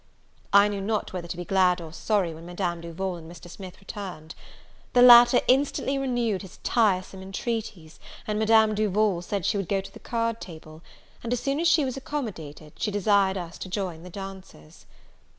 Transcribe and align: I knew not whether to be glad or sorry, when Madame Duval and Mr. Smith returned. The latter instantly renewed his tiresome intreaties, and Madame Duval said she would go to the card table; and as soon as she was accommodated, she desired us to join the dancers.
I 0.51 0.67
knew 0.67 0.81
not 0.81 1.13
whether 1.13 1.27
to 1.27 1.37
be 1.37 1.45
glad 1.45 1.79
or 1.79 1.93
sorry, 1.93 2.33
when 2.33 2.47
Madame 2.47 2.81
Duval 2.81 3.17
and 3.17 3.31
Mr. 3.31 3.47
Smith 3.47 3.79
returned. 3.79 4.33
The 4.93 5.03
latter 5.03 5.41
instantly 5.47 5.99
renewed 5.99 6.41
his 6.41 6.57
tiresome 6.63 7.21
intreaties, 7.21 7.99
and 8.25 8.39
Madame 8.39 8.73
Duval 8.73 9.21
said 9.21 9.45
she 9.45 9.57
would 9.57 9.69
go 9.69 9.79
to 9.79 9.93
the 9.93 9.99
card 9.99 10.41
table; 10.41 10.81
and 11.21 11.31
as 11.31 11.39
soon 11.39 11.59
as 11.59 11.67
she 11.67 11.85
was 11.85 11.97
accommodated, 11.97 12.73
she 12.79 12.89
desired 12.89 13.37
us 13.37 13.59
to 13.59 13.69
join 13.69 14.01
the 14.01 14.09
dancers. 14.09 14.87